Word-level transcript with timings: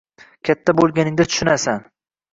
Katta 0.49 0.75
bo‘lganingda 0.79 1.27
tushunasan. 1.33 1.89